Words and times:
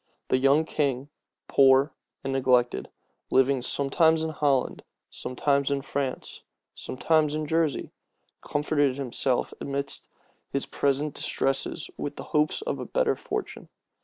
The 0.29 0.39
young 0.39 0.65
king, 0.65 1.09
poor 1.47 1.93
and 2.23 2.33
neglected, 2.33 2.89
living 3.29 3.61
sometimes 3.61 4.23
in 4.23 4.31
Holland, 4.31 4.81
sometimes 5.11 5.69
in 5.69 5.83
France, 5.83 6.41
sometimes 6.73 7.35
in 7.35 7.45
Jersey, 7.45 7.91
comforted 8.41 8.95
himself 8.95 9.53
amidst 9.61 10.09
his 10.49 10.65
present 10.65 11.13
distresses 11.13 11.91
with 11.97 12.15
the 12.15 12.23
hopes 12.33 12.63
of 12.63 12.91
better 12.91 13.15
fortune. 13.15 13.69